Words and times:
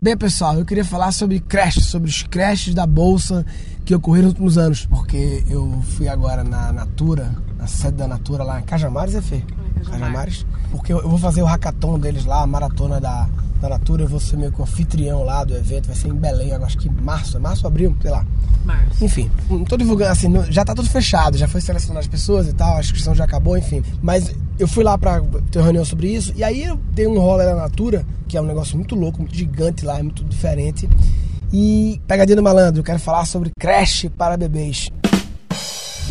Bem, 0.00 0.16
pessoal, 0.16 0.56
eu 0.56 0.64
queria 0.64 0.84
falar 0.84 1.10
sobre 1.10 1.40
crash, 1.40 1.84
sobre 1.84 2.08
os 2.08 2.22
crashes 2.22 2.72
da 2.72 2.86
bolsa 2.86 3.44
que 3.84 3.92
ocorreram 3.92 4.26
nos 4.26 4.34
últimos 4.34 4.56
anos, 4.56 4.86
porque 4.86 5.42
eu 5.50 5.82
fui 5.96 6.06
agora 6.06 6.44
na 6.44 6.72
Natura, 6.72 7.34
na 7.58 7.66
sede 7.66 7.96
da 7.96 8.06
Natura 8.06 8.44
lá 8.44 8.60
em 8.60 8.62
Cajamares, 8.62 9.16
é 9.16 9.20
Fê? 9.20 9.42
Porque 10.70 10.92
eu, 10.92 11.08
vou 11.08 11.18
fazer 11.18 11.42
o 11.42 11.46
hackathon 11.46 11.98
deles 11.98 12.24
lá, 12.24 12.42
a 12.42 12.46
maratona 12.46 13.00
da, 13.00 13.28
da 13.60 13.68
Natura, 13.68 14.04
eu 14.04 14.08
vou 14.08 14.20
ser 14.20 14.36
meio 14.36 14.52
que 14.52 14.60
o 14.60 14.64
anfitrião 14.64 15.24
lá 15.24 15.44
do 15.44 15.56
evento, 15.56 15.86
vai 15.86 15.96
ser 15.96 16.08
em 16.08 16.14
Belém, 16.14 16.50
eu 16.50 16.64
acho 16.64 16.78
que 16.78 16.88
março, 16.88 17.36
é 17.36 17.40
março, 17.40 17.66
abril, 17.66 17.96
sei 18.00 18.10
lá. 18.10 18.24
Março. 18.64 19.04
Enfim, 19.04 19.30
não 19.48 19.64
tô 19.64 19.76
divulgando 19.76 20.12
assim, 20.12 20.32
já 20.50 20.64
tá 20.64 20.74
tudo 20.74 20.88
fechado, 20.88 21.36
já 21.36 21.48
foi 21.48 21.60
selecionado 21.60 22.00
as 22.00 22.06
pessoas 22.06 22.46
e 22.48 22.52
tal, 22.52 22.76
a 22.76 22.80
inscrição 22.80 23.14
já 23.14 23.24
acabou, 23.24 23.56
enfim. 23.56 23.82
Mas 24.02 24.34
eu 24.58 24.68
fui 24.68 24.84
lá 24.84 24.96
pra 24.96 25.20
ter 25.50 25.58
uma 25.58 25.64
reunião 25.64 25.84
sobre 25.84 26.08
isso, 26.08 26.32
e 26.36 26.44
aí 26.44 26.64
eu 26.64 26.78
dei 26.92 27.06
um 27.06 27.18
rolê 27.18 27.46
na 27.46 27.54
Natura, 27.54 28.04
que 28.26 28.36
é 28.36 28.40
um 28.40 28.46
negócio 28.46 28.76
muito 28.76 28.94
louco, 28.94 29.18
muito 29.18 29.34
gigante 29.34 29.84
lá, 29.84 29.98
é 29.98 30.02
muito 30.02 30.24
diferente. 30.24 30.88
E 31.52 32.00
pegadinha 32.06 32.36
do 32.36 32.42
malandro, 32.42 32.80
eu 32.80 32.84
quero 32.84 32.98
falar 32.98 33.24
sobre 33.24 33.50
creche 33.58 34.10
para 34.10 34.36
bebês. 34.36 34.90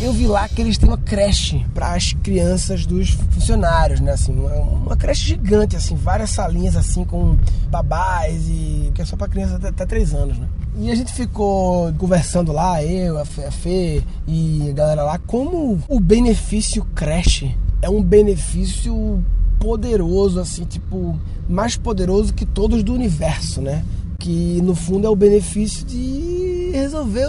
Eu 0.00 0.12
vi 0.12 0.28
lá 0.28 0.48
que 0.48 0.60
eles 0.62 0.78
têm 0.78 0.88
uma 0.88 0.96
creche 0.96 1.66
para 1.74 1.92
as 1.92 2.12
crianças 2.12 2.86
dos 2.86 3.10
funcionários, 3.10 3.98
né? 3.98 4.12
Assim, 4.12 4.32
uma, 4.32 4.54
uma 4.54 4.96
creche 4.96 5.26
gigante, 5.26 5.74
assim, 5.74 5.96
várias 5.96 6.30
salinhas 6.30 6.76
assim 6.76 7.04
com 7.04 7.36
babás 7.68 8.46
e 8.48 8.92
que 8.94 9.02
é 9.02 9.04
só 9.04 9.16
para 9.16 9.26
crianças 9.26 9.56
até, 9.56 9.68
até 9.68 9.84
3 9.84 10.14
anos, 10.14 10.38
né? 10.38 10.46
E 10.78 10.88
a 10.92 10.94
gente 10.94 11.12
ficou 11.12 11.92
conversando 11.94 12.52
lá, 12.52 12.80
eu, 12.84 13.18
a 13.18 13.24
Fê, 13.24 13.44
a 13.44 13.50
Fê 13.50 14.02
e 14.28 14.68
a 14.70 14.72
galera 14.72 15.02
lá, 15.02 15.18
como 15.18 15.80
o 15.88 15.98
benefício 15.98 16.84
creche 16.94 17.56
é 17.82 17.90
um 17.90 18.00
benefício 18.00 19.20
poderoso, 19.58 20.38
assim, 20.38 20.64
tipo, 20.64 21.18
mais 21.48 21.76
poderoso 21.76 22.32
que 22.32 22.46
todos 22.46 22.84
do 22.84 22.94
universo, 22.94 23.60
né? 23.60 23.84
Que 24.20 24.60
no 24.62 24.76
fundo 24.76 25.08
é 25.08 25.10
o 25.10 25.16
benefício 25.16 25.84
de 25.84 26.70
resolver 26.72 27.26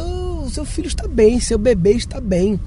o 0.49 0.53
seu 0.53 0.65
filho 0.65 0.87
estar 0.87 1.07
bem, 1.07 1.39
seu 1.39 1.57
bebê 1.57 1.91
está 1.91 2.19
bem. 2.19 2.59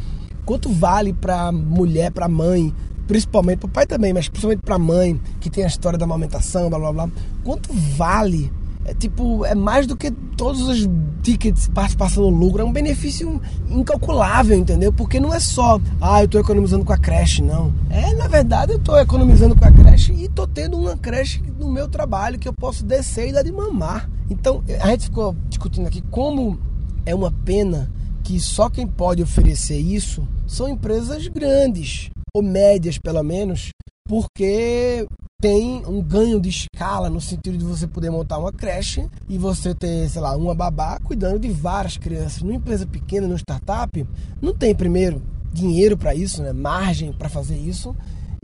Quanto 0.45 0.69
vale 0.69 1.13
pra 1.13 1.53
mulher, 1.53 2.11
pra 2.11 2.29
mãe, 2.29 2.75
principalmente 3.07 3.59
pro 3.59 3.69
pai 3.69 3.87
também, 3.87 4.13
mas 4.13 4.29
principalmente 4.29 4.61
pra 4.61 4.79
mãe, 4.79 5.21
que 5.41 5.51
tem 5.51 5.65
a 5.65 5.67
história 5.67 5.99
da 5.99 6.05
amamentação, 6.05 6.71
blá 6.71 6.79
blá 6.79 6.93
blá. 6.93 7.11
Quanto 7.45 7.73
vale? 7.73 8.51
É 8.85 8.93
tipo, 8.93 9.45
é 9.45 9.55
mais 9.55 9.87
do 9.87 9.97
que 9.97 10.11
todos 10.11 10.63
os 10.63 10.89
tickets 11.23 11.69
participação 11.69 12.29
no 12.29 12.37
lucro, 12.37 12.63
é 12.63 12.65
um 12.65 12.73
benefício 12.73 13.41
incalculável, 13.71 14.59
entendeu? 14.59 14.93
Porque 14.93 15.21
não 15.21 15.33
é 15.33 15.39
só, 15.39 15.81
ah, 16.01 16.23
eu 16.23 16.27
tô 16.27 16.41
economizando 16.41 16.85
com 16.85 16.93
a 16.93 16.99
creche, 16.99 17.43
não. 17.43 17.73
É, 17.89 18.13
na 18.15 18.27
verdade, 18.27 18.73
eu 18.73 18.81
tô 18.81 18.99
economizando 18.99 19.55
com 19.55 19.65
a 19.65 19.71
creche 19.71 20.13
e 20.13 20.29
tô 20.29 20.49
tendo 20.49 20.77
uma 20.77 20.97
creche 20.97 21.41
no 21.61 21.71
meu 21.71 21.87
trabalho 21.87 22.41
que 22.41 22.49
eu 22.49 22.53
posso 22.53 22.85
descer 22.85 23.29
e 23.29 23.33
dar 23.33 23.43
de 23.43 23.53
mamar. 23.53 24.11
Então, 24.29 24.65
a 24.81 24.89
gente 24.89 25.05
ficou 25.05 25.37
discutindo 25.49 25.87
aqui 25.87 26.03
como 26.11 26.59
é 27.05 27.15
uma 27.15 27.31
pena 27.31 27.91
que 28.23 28.39
só 28.39 28.71
quem 28.71 28.87
pode 28.87 29.23
oferecer 29.23 29.79
isso 29.79 30.27
são 30.47 30.69
empresas 30.69 31.27
grandes, 31.29 32.11
ou 32.35 32.43
médias 32.43 32.99
pelo 32.99 33.23
menos, 33.23 33.71
porque 34.07 35.07
tem 35.41 35.85
um 35.87 36.01
ganho 36.01 36.41
de 36.41 36.49
escala 36.49 37.11
no 37.11 37.21
sentido 37.21 37.59
de 37.59 37.65
você 37.65 37.87
poder 37.89 38.11
montar 38.11 38.39
uma 38.39 38.53
creche 38.53 39.09
e 39.29 39.37
você 39.37 39.75
ter, 39.75 40.09
sei 40.09 40.21
lá, 40.21 40.37
uma 40.37 40.55
babá 40.55 41.01
cuidando 41.01 41.41
de 41.41 41.51
várias 41.51 41.97
crianças. 41.97 42.43
Numa 42.43 42.55
empresa 42.55 42.87
pequena, 42.87 43.27
numa 43.27 43.39
startup, 43.39 44.07
não 44.41 44.55
tem 44.55 44.73
primeiro 44.73 45.21
dinheiro 45.53 45.99
para 45.99 46.15
isso, 46.15 46.43
né? 46.43 46.53
margem 46.53 47.13
para 47.13 47.29
fazer 47.29 47.57
isso. 47.57 47.95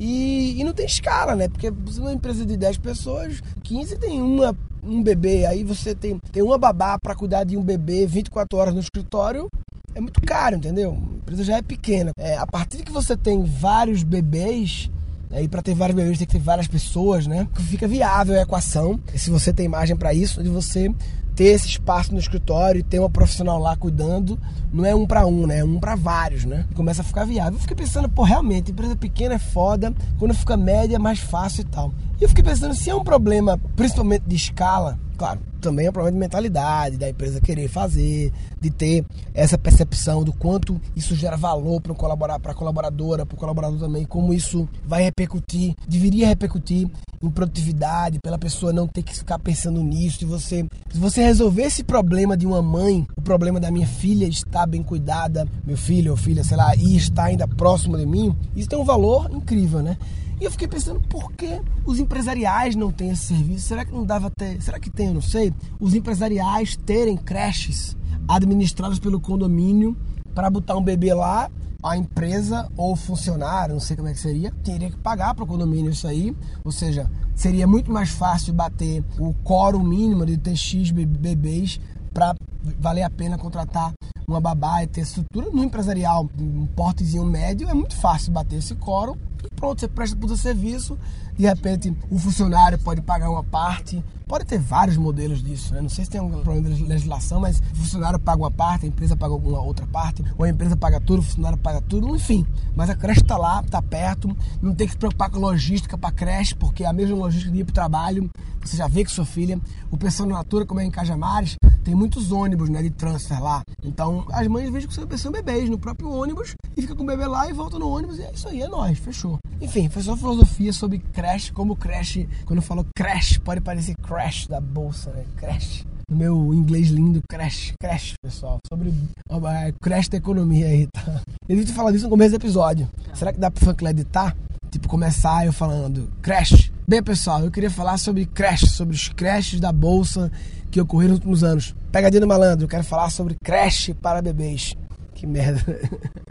E, 0.00 0.61
e 0.61 0.65
não 0.65 0.72
tem 0.72 0.87
escala, 0.87 1.34
né? 1.34 1.48
Porque 1.48 1.72
uma 1.98 2.12
empresa 2.12 2.45
de 2.45 2.56
10 2.56 2.78
pessoas, 2.78 3.41
15 3.62 3.97
tem 3.98 4.20
uma, 4.20 4.56
um 4.89 5.03
bebê, 5.03 5.44
aí 5.47 5.62
você 5.62 5.94
tem, 5.94 6.19
tem 6.33 6.42
uma 6.42 6.58
babá 6.58 6.98
para 6.98 7.14
cuidar 7.14 7.44
de 7.44 7.56
um 7.56 7.62
bebê 7.62 8.06
24 8.06 8.58
horas 8.58 8.75
no 8.75 8.81
escritório, 8.81 9.48
é 9.94 10.00
muito 10.00 10.20
caro, 10.22 10.56
entendeu? 10.56 10.92
A 10.92 11.17
empresa 11.17 11.44
já 11.44 11.56
é 11.56 11.62
pequena. 11.62 12.12
É, 12.19 12.36
a 12.36 12.47
partir 12.47 12.83
que 12.83 12.92
você 12.92 13.16
tem 13.16 13.43
vários 13.44 14.03
bebês, 14.03 14.91
aí 15.31 15.49
para 15.49 15.62
ter 15.62 15.75
vários 15.75 15.97
bebês 15.97 16.19
tem 16.19 16.27
que 16.27 16.33
ter 16.33 16.39
várias 16.39 16.66
pessoas, 16.66 17.27
né? 17.27 17.47
Fica 17.55 17.87
viável 17.87 18.39
a 18.39 18.43
equação, 18.43 18.99
e 19.12 19.19
se 19.19 19.31
você 19.31 19.53
tem 19.53 19.69
margem 19.69 19.97
para 19.97 20.12
isso, 20.15 20.43
de 20.43 20.49
você 20.49 20.93
ter 21.34 21.44
esse 21.44 21.69
espaço 21.69 22.12
no 22.12 22.19
escritório 22.19 22.81
e 22.81 22.83
ter 22.83 22.99
uma 22.99 23.09
profissional 23.09 23.61
lá 23.61 23.77
cuidando, 23.77 24.37
não 24.72 24.84
é 24.84 24.93
um 24.93 25.06
para 25.06 25.25
um, 25.25 25.47
né? 25.47 25.59
É 25.59 25.65
um 25.65 25.78
para 25.78 25.94
vários, 25.94 26.44
né? 26.44 26.67
Começa 26.75 27.03
a 27.03 27.05
ficar 27.05 27.25
viável. 27.25 27.55
Eu 27.55 27.61
fiquei 27.61 27.77
pensando, 27.77 28.09
pô, 28.09 28.25
realmente, 28.25 28.72
empresa 28.72 28.97
pequena 28.97 29.34
é 29.34 29.38
foda, 29.38 29.94
quando 30.19 30.34
fica 30.34 30.56
média 30.56 30.97
é 30.97 30.99
mais 30.99 31.21
fácil 31.21 31.61
e 31.61 31.65
tal. 31.65 31.93
E 32.21 32.25
eu 32.25 32.28
fiquei 32.28 32.43
pensando, 32.43 32.75
se 32.75 32.91
é 32.91 32.94
um 32.94 33.05
problema, 33.05 33.56
principalmente 33.77 34.25
de 34.27 34.34
escala, 34.34 34.99
claro, 35.17 35.38
também 35.58 35.86
é 35.86 35.91
um 35.91 35.92
problema 35.92 36.14
de 36.14 36.19
mentalidade, 36.19 36.96
da 36.96 37.08
empresa 37.08 37.41
querer 37.41 37.69
fazer, 37.69 38.32
de 38.60 38.70
ter 38.70 39.04
essa 39.34 39.58
percepção 39.58 40.24
do 40.24 40.32
quanto 40.32 40.80
isso 40.96 41.14
gera 41.14 41.36
valor 41.36 41.80
para 41.80 41.94
colaborar, 41.94 42.38
para 42.38 42.52
a 42.52 42.54
colaboradora, 42.54 43.26
para 43.26 43.34
o 43.34 43.38
colaborador 43.38 43.78
também, 43.78 44.04
como 44.04 44.32
isso 44.32 44.69
vai 44.84 45.02
repercutir, 45.02 45.74
deveria 45.86 46.26
repercutir 46.26 46.88
em 47.20 47.30
produtividade, 47.30 48.20
pela 48.20 48.38
pessoa 48.38 48.72
não 48.72 48.86
ter 48.86 49.02
que 49.02 49.14
ficar 49.14 49.38
pensando 49.38 49.82
nisso, 49.82 50.22
e 50.22 50.24
você, 50.24 50.64
se 50.91 50.98
você 50.98 51.22
resolver 51.22 51.62
esse 51.62 51.82
problema 51.82 52.36
de 52.36 52.46
uma 52.46 52.62
mãe, 52.62 53.06
o 53.16 53.20
problema 53.20 53.58
da 53.58 53.70
minha 53.70 53.86
filha 53.86 54.26
estar 54.26 54.66
bem 54.66 54.82
cuidada, 54.82 55.46
meu 55.66 55.76
filho 55.76 56.12
ou 56.12 56.16
filha, 56.16 56.44
sei 56.44 56.56
lá, 56.56 56.75
e 56.76 56.96
estar 56.96 57.25
ainda 57.25 57.48
próximo 57.48 57.96
de 57.96 58.06
mim, 58.06 58.34
isso 58.54 58.69
tem 58.69 58.78
um 58.78 58.84
valor 58.84 59.28
incrível, 59.32 59.82
né? 59.82 59.96
E 60.41 60.44
eu 60.44 60.50
fiquei 60.50 60.69
pensando, 60.69 61.00
por 61.09 61.32
que 61.32 61.60
os 61.84 61.99
empresariais 61.99 62.76
não 62.76 62.93
têm 62.93 63.10
esse 63.10 63.26
serviço? 63.26 63.66
Será 63.66 63.84
que 63.84 63.93
não 63.93 64.04
dava 64.04 64.31
ter? 64.31 64.60
Será 64.62 64.78
que 64.78 64.88
tem? 64.88 65.09
Eu 65.09 65.15
não 65.15 65.21
sei. 65.22 65.53
Os 65.81 65.94
empresariais 65.94 66.76
terem 66.76 67.16
creches 67.16 67.97
administradas 68.28 68.99
pelo 68.99 69.21
condomínio 69.21 69.97
para 70.34 70.49
botar 70.49 70.76
um 70.76 70.82
bebê 70.82 71.12
lá, 71.12 71.50
a 71.82 71.97
empresa 71.97 72.71
ou 72.76 72.94
funcionário, 72.94 73.75
não 73.75 73.81
sei 73.81 73.97
como 73.97 74.09
é 74.09 74.12
que 74.12 74.21
seria, 74.21 74.53
teria 74.62 74.91
que 74.91 74.97
pagar 74.99 75.34
para 75.34 75.44
o 75.44 75.47
condomínio 75.47 75.91
isso 75.91 76.06
aí. 76.06 76.37
Ou 76.65 76.70
seja, 76.70 77.10
seria 77.34 77.66
muito 77.66 77.91
mais 77.91 78.10
fácil 78.10 78.53
bater 78.55 79.03
o 79.19 79.34
quórum 79.43 79.82
mínimo 79.82 80.25
de 80.25 80.37
ter 80.37 80.55
X 80.56 80.91
be- 80.93 81.06
bebês 81.06 81.81
para 82.15 82.34
valer 82.78 83.03
a 83.03 83.10
pena 83.10 83.37
contratar 83.38 83.93
uma 84.28 84.41
babá 84.41 84.82
e 84.84 84.87
ter 84.87 85.00
estrutura 85.00 85.50
no 85.50 85.65
empresarial, 85.65 86.28
um 86.38 86.66
portezinho 86.66 87.25
médio, 87.25 87.69
é 87.69 87.75
muito 87.75 87.97
fácil 87.97 88.31
bater 88.31 88.56
esse 88.56 88.75
quórum 88.75 89.16
pronto, 89.56 89.81
você 89.81 89.88
presta 89.88 90.16
todo 90.16 90.32
o 90.32 90.37
serviço, 90.37 90.99
de 91.37 91.47
repente 91.47 91.94
o 92.10 92.19
funcionário 92.19 92.78
pode 92.78 93.00
pagar 93.00 93.31
uma 93.31 93.44
parte, 93.44 94.03
pode 94.26 94.44
ter 94.44 94.59
vários 94.59 94.97
modelos 94.97 95.43
disso, 95.43 95.72
né? 95.72 95.81
não 95.81 95.88
sei 95.88 96.04
se 96.04 96.10
tem 96.10 96.21
algum 96.21 96.43
problema 96.43 96.75
de 96.75 96.84
legislação, 96.84 97.41
mas 97.41 97.60
o 97.72 97.76
funcionário 97.76 98.19
paga 98.19 98.43
uma 98.43 98.50
parte, 98.50 98.84
a 98.84 98.88
empresa 98.88 99.16
paga 99.16 99.32
alguma 99.32 99.60
outra 99.60 99.87
parte, 99.87 100.25
ou 100.37 100.44
a 100.44 100.49
empresa 100.49 100.76
paga 100.76 101.00
tudo, 101.00 101.21
o 101.21 101.22
funcionário 101.22 101.59
paga 101.59 101.81
tudo, 101.81 102.15
enfim, 102.15 102.47
mas 102.76 102.91
a 102.91 102.94
creche 102.94 103.22
está 103.22 103.37
lá, 103.37 103.60
está 103.65 103.81
perto, 103.81 104.37
não 104.60 104.75
tem 104.75 104.87
que 104.87 104.93
se 104.93 104.99
preocupar 104.99 105.31
com 105.31 105.38
logística 105.38 105.97
para 105.97 106.12
creche, 106.12 106.55
porque 106.55 106.84
é 106.84 106.87
a 106.87 106.93
mesma 106.93 107.16
logística 107.16 107.50
de 107.50 107.60
ir 107.60 107.65
para 107.65 107.72
o 107.72 107.75
trabalho, 107.75 108.31
você 108.60 108.76
já 108.76 108.87
vê 108.87 109.05
que 109.05 109.10
sua 109.10 109.25
filha, 109.25 109.59
o 109.91 109.97
pessoal 109.97 110.28
na 110.28 110.37
Natura, 110.37 110.66
como 110.66 110.81
é 110.81 110.84
em 110.84 110.91
Cajamares, 110.91 111.56
tem 111.82 111.94
muitos 111.94 112.31
ônibus 112.31 112.69
né, 112.69 112.82
de 112.82 112.91
transfer 112.91 113.43
lá. 113.43 113.62
Então 113.82 114.26
as 114.31 114.47
mães 114.47 114.70
vejam 114.70 114.91
que 114.91 115.19
são 115.19 115.32
bebês 115.32 115.70
no 115.70 115.78
próprio 115.78 116.10
ônibus 116.10 116.55
e 116.78 116.83
fica 116.83 116.94
com 116.94 117.03
o 117.03 117.06
bebê 117.06 117.27
lá 117.27 117.50
e 117.50 117.53
volta 117.53 117.77
no 117.77 117.89
ônibus 117.89 118.19
e 118.19 118.22
é 118.22 118.31
isso 118.33 118.49
aí, 118.49 118.62
é 118.62 118.69
nóis, 118.69 118.97
fechou. 119.00 119.39
Enfim, 119.61 119.89
foi 119.89 120.00
só 120.00 120.16
filosofia 120.16 120.72
sobre 120.72 121.00
creche, 121.00 121.53
como 121.53 121.75
creche, 121.75 122.28
quando 122.47 122.59
eu 122.59 122.62
falo 122.62 122.87
creche, 122.97 123.41
pode 123.41 123.61
parecer 123.61 123.97
crash 123.97 124.47
da 124.47 124.61
bolsa, 124.61 125.11
né? 125.11 125.25
Crash. 125.37 125.84
No 126.09 126.17
meu 126.17 126.55
inglês 126.55 126.88
lindo, 126.88 127.21
crash, 127.28 127.75
crash, 127.81 128.15
pessoal. 128.22 128.61
Sobre 128.69 128.94
ó, 129.28 129.47
é, 129.50 129.72
crash 129.72 130.09
da 130.09 130.19
economia 130.19 130.67
aí, 130.67 130.87
tá? 130.87 131.21
Eu 131.49 131.56
devia 131.56 131.67
ter 131.67 131.72
falado 131.72 131.97
isso 131.97 132.05
no 132.05 132.11
começo 132.11 132.31
do 132.31 132.37
episódio. 132.37 132.88
Será 133.12 133.33
que 133.33 133.41
dá 133.41 133.50
pro 133.50 133.65
funk 133.65 133.84
editar? 133.84 134.37
Tipo, 134.71 134.88
começar 134.88 135.44
eu 135.44 135.53
falando 135.53 136.09
crash. 136.22 136.71
Bem, 136.87 137.03
pessoal, 137.03 137.44
eu 137.44 137.50
queria 137.50 137.71
falar 137.71 137.99
sobre 137.99 138.25
crash, 138.25 138.71
sobre 138.71 138.94
os 138.94 139.09
crashes 139.09 139.59
da 139.59 139.72
bolsa 139.72 140.31
que 140.71 140.81
ocorreram 140.81 141.11
nos 141.11 141.19
últimos 141.19 141.43
anos. 141.43 141.75
Pegadinha 141.91 142.20
do 142.20 142.29
malandro, 142.29 142.64
eu 142.64 142.69
quero 142.69 142.85
falar 142.85 143.11
sobre 143.11 143.35
crash 143.43 143.91
para 144.00 144.23
bebês. 144.23 144.75
Que 145.14 145.26
merda. 145.26 145.61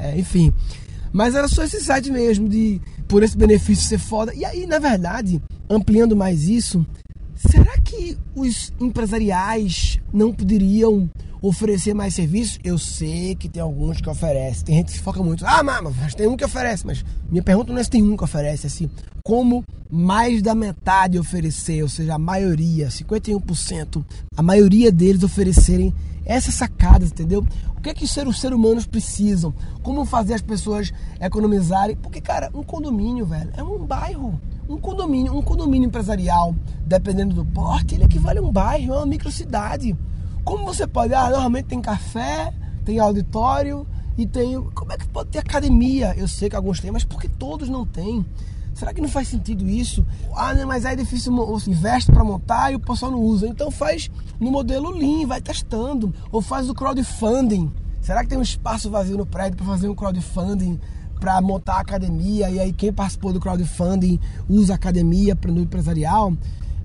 É, 0.00 0.18
enfim. 0.18 0.52
Mas 1.12 1.34
era 1.34 1.48
só 1.48 1.64
esse 1.64 1.80
site 1.80 2.10
mesmo, 2.10 2.48
de 2.48 2.80
por 3.06 3.22
esse 3.22 3.36
benefício 3.36 3.88
ser 3.88 3.98
foda. 3.98 4.34
E 4.34 4.44
aí, 4.44 4.66
na 4.66 4.78
verdade, 4.78 5.40
ampliando 5.68 6.14
mais 6.14 6.44
isso, 6.44 6.86
será 7.34 7.78
que 7.78 8.16
os 8.34 8.72
empresariais 8.80 9.98
não 10.12 10.32
poderiam 10.32 11.08
oferecer 11.40 11.94
mais 11.94 12.14
serviços? 12.14 12.58
Eu 12.62 12.78
sei 12.78 13.34
que 13.34 13.48
tem 13.48 13.62
alguns 13.62 14.00
que 14.00 14.10
oferecem. 14.10 14.64
Tem 14.64 14.76
gente 14.76 14.92
que 14.92 15.00
foca 15.00 15.22
muito. 15.22 15.44
Ah, 15.46 15.62
mas 15.62 16.14
tem 16.14 16.26
um 16.26 16.36
que 16.36 16.44
oferece. 16.44 16.86
Mas 16.86 17.04
minha 17.30 17.42
pergunta 17.42 17.72
não 17.72 17.80
é 17.80 17.84
se 17.84 17.90
tem 17.90 18.02
um 18.02 18.16
que 18.16 18.24
oferece, 18.24 18.66
é 18.66 18.68
assim, 18.68 18.90
como 19.24 19.64
mais 19.90 20.42
da 20.42 20.54
metade 20.54 21.18
oferecer, 21.18 21.82
ou 21.82 21.88
seja, 21.88 22.14
a 22.14 22.18
maioria, 22.18 22.88
51%, 22.88 24.04
a 24.36 24.42
maioria 24.42 24.92
deles 24.92 25.22
oferecerem 25.22 25.94
essas 26.28 26.54
sacadas, 26.54 27.10
entendeu? 27.10 27.44
O 27.74 27.80
que 27.80 27.88
é 27.88 27.94
que 27.94 28.04
os 28.04 28.10
seres 28.10 28.44
humanos 28.44 28.86
precisam? 28.86 29.54
Como 29.82 30.04
fazer 30.04 30.34
as 30.34 30.42
pessoas 30.42 30.92
economizarem? 31.18 31.96
Porque, 31.96 32.20
cara, 32.20 32.50
um 32.54 32.62
condomínio, 32.62 33.24
velho, 33.24 33.50
é 33.56 33.62
um 33.62 33.78
bairro. 33.78 34.38
Um 34.68 34.76
condomínio, 34.76 35.34
um 35.34 35.40
condomínio 35.40 35.86
empresarial, 35.86 36.54
dependendo 36.84 37.34
do 37.34 37.44
porte, 37.46 37.94
ele 37.94 38.04
equivale 38.04 38.40
a 38.40 38.42
um 38.42 38.52
bairro, 38.52 38.92
é 38.92 38.96
uma 38.98 39.06
microcidade. 39.06 39.96
Como 40.44 40.66
você 40.66 40.86
pode? 40.86 41.14
Ah, 41.14 41.30
normalmente 41.30 41.66
tem 41.66 41.80
café, 41.80 42.52
tem 42.84 42.98
auditório 42.98 43.86
e 44.18 44.26
tem. 44.26 44.60
Como 44.74 44.92
é 44.92 44.98
que 44.98 45.08
pode 45.08 45.30
ter 45.30 45.38
academia? 45.38 46.14
Eu 46.14 46.28
sei 46.28 46.50
que 46.50 46.56
alguns 46.56 46.80
têm, 46.80 46.90
mas 46.90 47.04
por 47.04 47.18
que 47.18 47.28
todos 47.28 47.70
não 47.70 47.86
têm? 47.86 48.26
Será 48.78 48.94
que 48.94 49.00
não 49.00 49.08
faz 49.08 49.26
sentido 49.26 49.68
isso? 49.68 50.06
Ah, 50.36 50.54
né, 50.54 50.64
mas 50.64 50.84
é 50.84 50.94
difícil, 50.94 51.32
investe 51.66 52.12
para 52.12 52.22
montar 52.22 52.70
e 52.70 52.76
o 52.76 52.78
pessoal 52.78 53.10
não 53.10 53.20
usa. 53.20 53.48
Então 53.48 53.72
faz 53.72 54.08
no 54.38 54.52
modelo 54.52 54.90
Lean, 54.90 55.26
vai 55.26 55.40
testando. 55.40 56.14
Ou 56.30 56.40
faz 56.40 56.70
o 56.70 56.74
crowdfunding. 56.74 57.72
Será 58.00 58.22
que 58.22 58.28
tem 58.28 58.38
um 58.38 58.42
espaço 58.42 58.88
vazio 58.88 59.18
no 59.18 59.26
prédio 59.26 59.56
para 59.56 59.66
fazer 59.66 59.88
um 59.88 59.96
crowdfunding 59.96 60.78
para 61.18 61.40
montar 61.40 61.74
a 61.74 61.80
academia? 61.80 62.48
E 62.50 62.60
aí 62.60 62.72
quem 62.72 62.92
participou 62.92 63.32
do 63.32 63.40
crowdfunding 63.40 64.20
usa 64.48 64.74
a 64.74 64.76
academia 64.76 65.34
para 65.34 65.50
no 65.50 65.60
empresarial? 65.60 66.32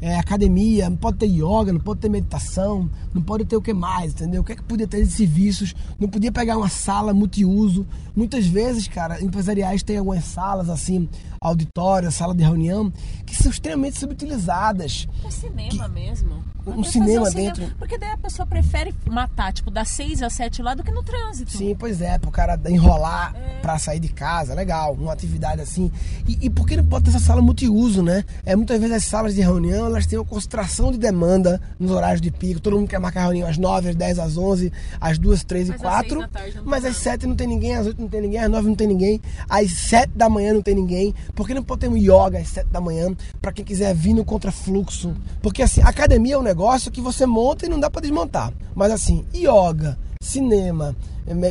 é, 0.03 0.19
academia, 0.19 0.89
não 0.89 0.97
pode 0.97 1.17
ter 1.17 1.27
yoga, 1.27 1.71
não 1.71 1.79
pode 1.79 2.01
ter 2.01 2.09
meditação, 2.09 2.89
não 3.13 3.21
pode 3.21 3.45
ter 3.45 3.55
o 3.55 3.61
que 3.61 3.73
mais, 3.73 4.11
entendeu? 4.11 4.41
O 4.41 4.43
que 4.43 4.51
é 4.51 4.55
que 4.57 4.61
podia 4.61 4.85
ter 4.85 5.01
de 5.01 5.09
serviços? 5.09 5.73
Não 5.97 6.09
podia 6.09 6.29
pegar 6.29 6.57
uma 6.57 6.67
sala 6.67 7.13
multiuso. 7.13 7.87
Muitas 8.13 8.45
vezes, 8.45 8.85
cara, 8.85 9.23
empresariais 9.23 9.81
têm 9.81 9.97
algumas 9.97 10.25
salas 10.25 10.69
assim, 10.69 11.07
auditório, 11.43 12.11
sala 12.11 12.33
de 12.33 12.43
reunião, 12.43 12.91
que 13.25 13.35
são 13.35 13.51
extremamente 13.51 13.99
subutilizadas. 13.99 15.07
É 15.25 15.29
cinema 15.29 15.69
que, 15.69 15.89
mesmo. 15.89 16.43
Um 16.65 16.83
cinema 16.83 17.27
um 17.27 17.33
dentro. 17.33 17.55
Cinema, 17.55 17.75
porque 17.77 17.97
daí 17.97 18.11
a 18.11 18.17
pessoa 18.17 18.45
prefere 18.45 18.95
matar, 19.09 19.51
tipo, 19.51 19.69
das 19.69 19.89
6 19.89 20.23
às 20.23 20.31
7 20.33 20.61
lá 20.61 20.73
do 20.73 20.81
que 20.81 20.91
no 20.91 21.03
trânsito. 21.03 21.51
Sim, 21.51 21.75
pois 21.77 22.01
é, 22.01 22.17
pro 22.17 22.31
cara 22.31 22.57
enrolar 22.69 23.35
é. 23.35 23.59
pra 23.59 23.77
sair 23.77 23.99
de 23.99 24.07
casa, 24.07 24.53
legal, 24.53 24.93
uma 24.93 25.11
atividade 25.11 25.61
assim. 25.61 25.91
E, 26.25 26.45
e 26.45 26.49
por 26.49 26.65
que 26.65 26.77
não 26.77 26.85
pode 26.85 27.05
ter 27.05 27.09
essa 27.09 27.19
sala 27.19 27.41
multiuso, 27.41 28.01
né? 28.01 28.23
É, 28.45 28.55
muitas 28.55 28.79
vezes 28.79 28.95
as 28.95 29.03
salas 29.03 29.35
de 29.35 29.41
reunião, 29.41 29.85
elas 29.87 30.05
têm 30.05 30.17
uma 30.17 30.25
concentração 30.25 30.89
de 30.89 30.97
demanda 30.97 31.61
nos 31.77 31.91
horários 31.91 32.21
de 32.21 32.31
pico. 32.31 32.61
Todo 32.61 32.77
mundo 32.77 32.87
quer 32.87 32.99
marcar 32.99 33.23
reunião 33.23 33.49
às 33.49 33.57
9, 33.57 33.89
às 33.89 33.95
10, 33.95 34.19
às 34.19 34.37
11, 34.37 34.71
às 35.01 35.17
2, 35.17 35.43
3 35.43 35.69
e 35.69 35.73
4. 35.73 36.29
Mas 36.63 36.85
às 36.85 36.95
7 36.95 37.27
não 37.27 37.35
tem 37.35 37.47
ninguém, 37.47 37.75
às 37.75 37.87
8 37.87 38.01
não 38.01 38.07
tem 38.07 38.21
ninguém, 38.21 38.39
às 38.39 38.49
9 38.49 38.67
não 38.69 38.75
tem 38.75 38.87
ninguém, 38.87 39.21
às 39.49 39.69
7 39.71 40.11
da 40.15 40.29
manhã 40.29 40.53
não 40.53 40.61
tem 40.61 40.75
ninguém. 40.75 41.13
Por 41.35 41.47
que 41.47 41.53
não 41.53 41.63
pode 41.63 41.81
ter 41.81 41.89
um 41.89 41.97
yoga 41.97 42.37
às 42.37 42.47
7 42.49 42.69
da 42.69 42.79
manhã 42.79 43.15
para 43.41 43.51
quem 43.51 43.65
quiser 43.65 43.93
vir 43.95 44.13
no 44.13 44.23
contrafluxo? 44.23 45.15
Porque 45.41 45.63
assim, 45.63 45.81
academia 45.81 46.35
é 46.35 46.37
um 46.37 46.43
negócio 46.43 46.91
que 46.91 47.01
você 47.01 47.25
monta 47.25 47.65
e 47.65 47.69
não 47.69 47.79
dá 47.79 47.89
para 47.89 48.01
desmontar. 48.01 48.53
Mas 48.75 48.91
assim, 48.91 49.25
yoga, 49.33 49.97
cinema, 50.21 50.95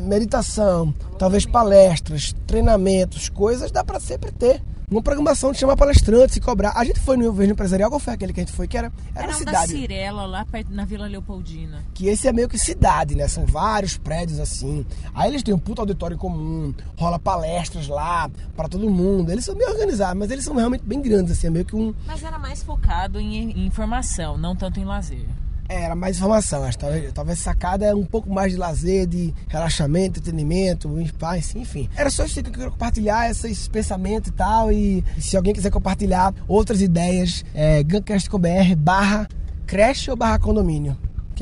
meditação, 0.04 0.94
talvez 1.18 1.44
palestras, 1.44 2.34
treinamentos, 2.46 3.28
coisas 3.28 3.70
dá 3.70 3.82
para 3.82 3.98
sempre 3.98 4.30
ter 4.30 4.62
uma 4.92 5.02
programação 5.02 5.52
de 5.52 5.58
chamar 5.58 5.76
palestrantes 5.76 6.36
e 6.36 6.40
cobrar. 6.40 6.72
A 6.76 6.84
gente 6.84 7.00
foi 7.00 7.16
no 7.16 7.24
Governo 7.24 7.52
Empresarial, 7.52 7.90
qual 7.90 8.00
foi 8.00 8.12
aquele 8.12 8.32
que 8.32 8.40
a 8.40 8.44
gente 8.44 8.54
foi? 8.54 8.68
Que 8.68 8.76
era, 8.76 8.92
era, 9.14 9.24
era 9.24 9.34
cidade. 9.34 9.72
da 9.72 9.78
Cirela, 9.78 10.26
lá 10.26 10.44
perto, 10.44 10.72
na 10.72 10.84
Vila 10.84 11.06
Leopoldina. 11.06 11.82
Que 11.94 12.06
esse 12.08 12.28
é 12.28 12.32
meio 12.32 12.48
que 12.48 12.58
cidade, 12.58 13.14
né? 13.14 13.26
São 13.28 13.46
vários 13.46 13.96
prédios 13.96 14.38
assim. 14.38 14.84
Aí 15.14 15.30
eles 15.30 15.42
têm 15.42 15.54
um 15.54 15.58
puto 15.58 15.80
auditório 15.80 16.16
comum, 16.16 16.74
rola 16.96 17.18
palestras 17.18 17.88
lá 17.88 18.30
para 18.56 18.68
todo 18.68 18.88
mundo. 18.88 19.30
Eles 19.30 19.44
são 19.44 19.54
meio 19.54 19.70
organizados, 19.70 20.18
mas 20.18 20.30
eles 20.30 20.44
são 20.44 20.54
realmente 20.54 20.84
bem 20.84 21.00
grandes, 21.00 21.32
assim, 21.32 21.46
é 21.46 21.50
meio 21.50 21.64
que 21.64 21.76
um... 21.76 21.94
Mas 22.06 22.22
era 22.22 22.38
mais 22.38 22.62
focado 22.62 23.18
em, 23.18 23.50
em 23.52 23.66
informação, 23.66 24.36
não 24.36 24.54
tanto 24.54 24.78
em 24.78 24.84
lazer. 24.84 25.26
É, 25.68 25.84
era 25.84 25.94
mais 25.94 26.16
informação, 26.16 26.64
acho. 26.64 26.78
Talvez, 26.78 27.12
talvez 27.12 27.38
sacada 27.38 27.86
é 27.86 27.94
um 27.94 28.04
pouco 28.04 28.32
mais 28.32 28.52
de 28.52 28.58
lazer, 28.58 29.06
de 29.06 29.34
relaxamento, 29.48 30.18
entretenimento, 30.18 30.88
enfim. 31.56 31.88
Era 31.96 32.10
só 32.10 32.24
isso 32.24 32.42
que 32.42 32.48
eu 32.48 32.52
queria 32.52 32.70
compartilhar, 32.70 33.30
esses 33.30 33.68
pensamentos 33.68 34.30
e 34.30 34.32
tal. 34.32 34.72
E, 34.72 35.04
se 35.18 35.36
alguém 35.36 35.54
quiser 35.54 35.70
compartilhar 35.70 36.34
outras 36.46 36.82
ideias, 36.82 37.44
é 37.54 37.82
guncast.com.br 37.82 38.76
barra 38.76 39.28
creche 39.66 40.10
ou 40.10 40.16
barra 40.16 40.38
condomínio. 40.38 40.96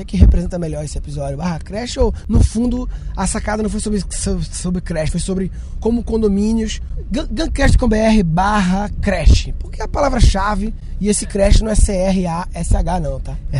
Que 0.05 0.15
é 0.15 0.17
que 0.17 0.17
representa 0.17 0.57
melhor 0.57 0.83
esse 0.83 0.97
episódio? 0.97 1.37
Barra 1.37 1.59
creche 1.59 1.99
ou, 1.99 2.13
no 2.27 2.43
fundo, 2.43 2.89
a 3.15 3.27
sacada 3.27 3.61
não 3.61 3.69
foi 3.69 3.79
sobre, 3.79 4.03
sobre, 4.09 4.45
sobre 4.45 4.81
creche, 4.81 5.11
foi 5.11 5.19
sobre 5.19 5.51
como 5.79 6.03
condomínios. 6.03 6.81
Guncast.com.br 7.11 8.23
barra 8.25 8.89
creche. 9.01 9.53
Porque 9.53 9.79
é 9.81 9.85
a 9.85 9.87
palavra-chave 9.87 10.73
e 10.99 11.07
esse 11.07 11.27
creche 11.27 11.63
não 11.63 11.71
é 11.71 11.75
C-R-A-S-H 11.75 12.99
não, 12.99 13.19
tá? 13.19 13.37
É 13.51 13.59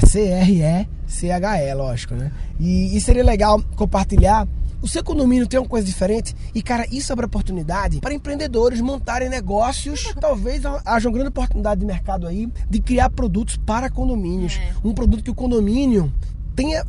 C-R-E-C-H-E, 1.11 1.73
lógico, 1.73 2.15
né? 2.15 2.31
E, 2.59 2.95
e 2.95 3.01
seria 3.01 3.23
legal 3.23 3.61
compartilhar 3.75 4.47
o 4.81 4.87
seu 4.87 5.03
condomínio 5.03 5.47
tem 5.47 5.59
uma 5.59 5.69
coisa 5.69 5.85
diferente 5.85 6.35
e, 6.55 6.61
cara, 6.63 6.87
isso 6.91 7.13
abre 7.13 7.27
oportunidade 7.27 7.99
para 7.99 8.15
empreendedores 8.15 8.81
montarem 8.81 9.29
negócios. 9.29 10.11
Talvez 10.19 10.63
haja 10.83 11.07
uma 11.07 11.13
grande 11.13 11.29
oportunidade 11.29 11.81
de 11.81 11.85
mercado 11.85 12.25
aí 12.25 12.49
de 12.67 12.81
criar 12.81 13.11
produtos 13.11 13.57
para 13.57 13.91
condomínios. 13.91 14.55
É. 14.55 14.73
Um 14.83 14.91
produto 14.91 15.23
que 15.23 15.29
o 15.29 15.35
condomínio 15.35 16.11
tenha 16.55 16.83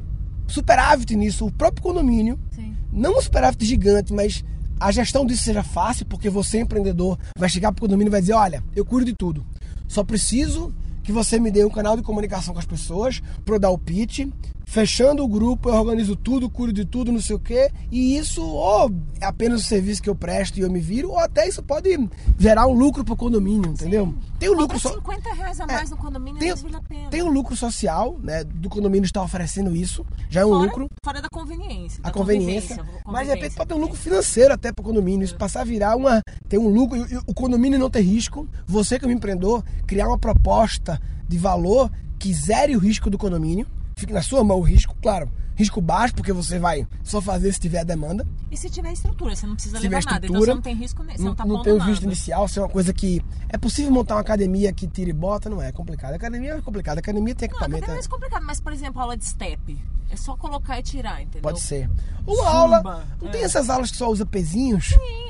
superávit 0.47 1.15
nisso. 1.15 1.45
O 1.45 1.51
próprio 1.51 1.83
condomínio, 1.83 2.39
Sim. 2.55 2.75
não 2.91 3.19
um 3.19 3.21
superávit 3.21 3.63
gigante, 3.67 4.11
mas 4.15 4.43
a 4.81 4.91
gestão 4.91 5.27
disso 5.27 5.45
seja 5.45 5.63
fácil, 5.63 6.07
porque 6.07 6.31
você, 6.31 6.61
empreendedor, 6.61 7.19
vai 7.37 7.51
chegar 7.51 7.73
para 7.73 7.81
o 7.81 7.83
condomínio 7.83 8.09
e 8.09 8.13
vai 8.13 8.21
dizer: 8.23 8.33
olha, 8.33 8.65
eu 8.75 8.87
cuido 8.87 9.05
de 9.05 9.15
tudo. 9.15 9.45
Só 9.87 10.03
preciso 10.03 10.75
que 11.03 11.13
você 11.13 11.39
me 11.39 11.51
dê 11.51 11.65
um 11.65 11.71
canal 11.71 11.97
de 11.97 12.03
comunicação 12.03 12.55
com 12.55 12.61
as 12.61 12.67
pessoas 12.67 13.21
para 13.45 13.57
eu 13.57 13.59
dar 13.59 13.71
o 13.71 13.79
pitch, 13.79 14.27
fechando 14.73 15.23
o 15.23 15.29
grupo, 15.29 15.69
eu 15.69 15.75
organizo 15.75 16.17
tudo, 16.17 16.49
cuido 16.49 16.73
de 16.73 16.87
tudo, 16.87 17.13
não 17.13 17.21
sei 17.21 17.37
o 17.37 17.39
quê. 17.39 17.71
E 17.91 18.17
isso, 18.17 18.43
ou 18.43 18.91
é 19.21 19.27
apenas 19.27 19.61
o 19.61 19.65
serviço 19.65 20.03
que 20.03 20.09
eu 20.09 20.15
presto 20.15 20.59
e 20.59 20.63
eu 20.63 20.71
me 20.71 20.81
viro, 20.81 21.11
ou 21.11 21.19
até 21.19 21.47
isso 21.47 21.63
pode 21.63 22.09
gerar 22.39 22.67
um 22.67 22.73
lucro 22.73 23.05
pro 23.05 23.15
condomínio, 23.15 23.71
entendeu? 23.71 24.07
Sim. 24.07 24.19
Tem 24.39 24.49
um 24.49 24.55
lucro 24.55 24.81
social. 24.81 25.03
50 25.03 25.35
reais 25.35 25.61
a 25.61 25.65
é, 25.65 25.67
mais 25.67 25.91
é, 25.91 25.95
no 25.95 26.01
condomínio 26.01 26.41
tem, 26.41 26.55
vale 26.55 26.77
a 26.77 26.81
pena. 26.81 27.11
Tem 27.11 27.23
um 27.23 27.31
lucro 27.31 27.55
social, 27.55 28.19
né? 28.23 28.45
Do 28.45 28.71
condomínio 28.71 29.05
estar 29.05 29.23
oferecendo 29.23 29.77
isso. 29.77 30.07
Já 30.31 30.41
é 30.41 30.47
um 30.47 30.49
fora, 30.49 30.65
lucro. 30.65 30.89
Fora 31.05 31.21
da 31.21 31.29
conveniência. 31.29 32.01
A 32.03 32.11
conveniência. 32.11 32.77
conveniência. 32.77 33.05
Mas 33.07 33.29
de 33.29 33.35
repente 33.35 33.55
pode 33.55 33.69
ter 33.69 33.75
um 33.75 33.81
lucro 33.81 33.99
financeiro 33.99 34.55
até 34.55 34.73
pro 34.73 34.83
condomínio. 34.83 35.23
Isso 35.23 35.37
passar 35.37 35.61
a 35.61 35.65
virar 35.65 35.97
uma. 35.97 36.23
Tem 36.49 36.59
um 36.59 36.69
lucro. 36.69 36.99
O 37.27 37.35
condomínio 37.35 37.79
não 37.79 37.91
ter 37.91 38.01
risco. 38.01 38.49
Você, 38.67 38.99
como 38.99 39.13
empreendedor, 39.13 39.63
criar 39.87 40.09
uma 40.09 40.19
proposta 40.19 40.99
de 41.29 41.37
valor 41.37 41.91
que 42.19 42.33
zere 42.33 42.75
o 42.75 42.79
risco 42.79 43.11
do 43.11 43.19
condomínio 43.19 43.67
fique 44.03 44.13
na 44.13 44.23
sua 44.23 44.43
mão 44.45 44.59
o 44.59 44.63
risco, 44.63 44.97
claro. 45.01 45.31
Risco 45.55 45.81
baixo, 45.81 46.15
porque 46.15 46.33
você 46.33 46.59
vai 46.59 46.87
só 47.05 47.21
fazer 47.21 47.53
se 47.53 47.61
tiver 47.61 47.85
demanda. 47.85 48.27
E 48.51 48.57
se 48.57 48.71
tiver 48.71 48.93
estrutura, 48.93 49.37
você 49.37 49.47
não 49.47 49.55
precisa 49.55 49.77
se 49.77 49.83
levar 49.83 50.03
nada. 50.05 50.27
Então 50.27 50.41
você 50.41 50.55
não 50.55 50.63
tem 50.63 50.75
risco 50.75 51.03
nesse, 51.03 51.19
não, 51.21 51.27
não, 51.27 51.35
tá 51.35 51.45
não 51.45 51.63
tem 51.63 51.73
o 51.73 51.79
risco 51.79 52.05
inicial, 52.05 52.49
se 52.49 52.59
é 52.59 52.63
uma 52.63 52.69
coisa 52.69 52.93
que. 52.93 53.23
É 53.49 53.59
possível 53.59 53.93
montar 53.93 54.15
uma 54.15 54.23
academia 54.23 54.73
que 54.73 54.87
tira 54.89 55.11
e 55.11 55.13
bota, 55.13 55.51
não 55.51 55.61
é 55.61 55.71
complicado. 55.71 56.15
A 56.15 56.17
academia 56.17 56.55
é 56.55 56.61
complicada, 56.61 56.99
a 56.99 57.03
academia 57.03 57.35
tem 57.35 57.47
equipamento. 57.47 57.83
Não, 57.83 57.89
a 57.89 57.93
é 57.93 57.95
mais 57.95 58.07
complicado, 58.07 58.45
mas, 58.45 58.61
por 58.61 58.73
exemplo, 58.73 59.01
aula 59.01 59.17
de 59.17 59.25
step. 59.25 59.79
É 60.11 60.17
só 60.17 60.37
colocar 60.37 60.79
e 60.79 60.83
tirar, 60.83 61.23
entendeu? 61.23 61.43
Pode 61.43 61.61
ser. 61.61 61.89
Ou 62.27 62.37
Zumba, 62.37 62.49
aula. 62.49 63.07
Não 63.21 63.29
é. 63.29 63.31
tem 63.31 63.43
essas 63.43 63.71
aulas 63.71 63.91
que 63.91 63.97
só 63.97 64.11
usa 64.11 64.27
pezinhos? 64.27 64.89
Sim, 64.89 65.22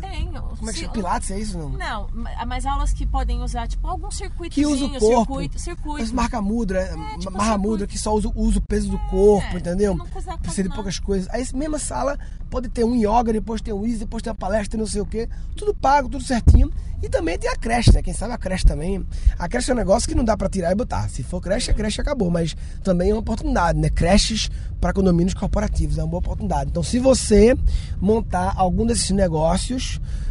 tem. 0.00 0.32
Como 0.32 0.70
é 0.70 0.72
que 0.72 0.80
chama? 0.80 0.92
Pilates, 0.92 1.30
é 1.30 1.38
isso? 1.38 1.58
Não, 1.58 1.70
não 1.70 2.08
mas 2.46 2.66
aulas 2.66 2.92
que 2.92 3.06
podem 3.06 3.42
usar, 3.42 3.66
tipo, 3.66 3.86
algum 3.86 4.10
circuito. 4.10 4.54
Que 4.54 4.66
usa 4.66 4.84
o 4.84 4.90
corpo. 4.98 5.34
Circuito, 5.34 5.58
circuito. 5.58 6.14
marca-mudra, 6.14 6.80
é, 6.80 7.18
tipo, 7.18 7.32
marra-mudra, 7.32 7.86
que 7.86 7.98
só 7.98 8.14
usa, 8.14 8.30
usa 8.34 8.58
o 8.58 8.62
peso 8.62 8.90
do 8.90 8.98
corpo, 9.10 9.56
é, 9.56 9.58
entendeu? 9.58 9.94
Não 9.94 10.06
Precisa 10.06 10.68
de 10.68 10.74
poucas 10.74 10.98
coisas. 10.98 11.28
Aí, 11.30 11.44
mesma 11.54 11.78
sala, 11.78 12.18
pode 12.50 12.68
ter 12.68 12.84
um 12.84 12.94
yoga, 12.94 13.32
depois 13.32 13.60
tem 13.60 13.74
um 13.74 13.84
easy, 13.84 13.98
depois 13.98 14.22
tem 14.22 14.30
uma 14.30 14.36
palestra, 14.36 14.78
não 14.78 14.86
sei 14.86 15.00
o 15.00 15.06
quê. 15.06 15.28
Tudo 15.56 15.74
pago, 15.74 16.08
tudo 16.08 16.22
certinho. 16.22 16.72
E 17.02 17.08
também 17.08 17.38
tem 17.38 17.50
a 17.50 17.56
creche, 17.56 17.92
né? 17.92 18.00
Quem 18.00 18.14
sabe 18.14 18.32
a 18.32 18.38
creche 18.38 18.64
também. 18.64 19.04
A 19.38 19.46
creche 19.46 19.70
é 19.70 19.74
um 19.74 19.76
negócio 19.76 20.08
que 20.08 20.14
não 20.14 20.24
dá 20.24 20.38
para 20.38 20.48
tirar 20.48 20.72
e 20.72 20.74
botar. 20.74 21.06
Se 21.10 21.22
for 21.22 21.38
creche, 21.38 21.70
a 21.70 21.74
creche 21.74 22.00
acabou. 22.00 22.30
Mas 22.30 22.56
também 22.82 23.10
é 23.10 23.12
uma 23.12 23.20
oportunidade, 23.20 23.78
né? 23.78 23.90
Creches 23.90 24.50
para 24.80 24.92
condomínios 24.92 25.34
corporativos 25.34 25.98
é 25.98 26.02
uma 26.02 26.08
boa 26.08 26.20
oportunidade. 26.20 26.70
Então, 26.70 26.82
se 26.82 26.98
você 26.98 27.56
montar 28.00 28.54
algum 28.56 28.86
desses 28.86 29.10
negócios, 29.10 29.53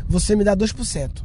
você 0.07 0.35
me 0.35 0.43
dá 0.43 0.55
2%. 0.55 1.23